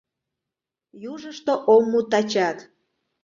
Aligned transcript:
Южышто 1.11 1.53
ом 1.73 1.83
му 1.91 2.01
тачат. 2.11 2.57